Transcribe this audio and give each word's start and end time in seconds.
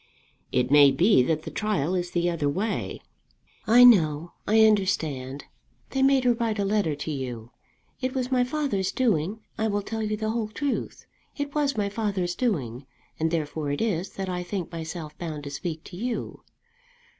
"It 0.51 0.71
may 0.71 0.89
be 0.89 1.21
that 1.21 1.43
the 1.43 1.51
trial 1.51 1.93
is 1.93 2.09
the 2.09 2.27
other 2.27 2.49
way." 2.49 3.03
"I 3.67 3.83
know; 3.83 4.31
I 4.47 4.65
understand. 4.65 5.45
They 5.91 6.01
made 6.01 6.23
her 6.23 6.33
write 6.33 6.57
a 6.57 6.65
letter 6.65 6.95
to 6.95 7.11
you. 7.11 7.51
It 8.01 8.15
was 8.15 8.31
my 8.31 8.43
father's 8.43 8.91
doing. 8.91 9.41
I 9.59 9.67
will 9.67 9.83
tell 9.83 10.01
you 10.01 10.17
the 10.17 10.31
whole 10.31 10.47
truth. 10.47 11.05
It 11.37 11.53
was 11.53 11.77
my 11.77 11.87
father's 11.87 12.33
doing, 12.33 12.87
and 13.19 13.29
therefore 13.29 13.69
it 13.69 13.79
is 13.79 14.13
that 14.13 14.27
I 14.27 14.41
think 14.41 14.71
myself 14.71 15.15
bound 15.19 15.43
to 15.43 15.51
speak 15.51 15.83
to 15.83 15.95
you. 15.95 16.41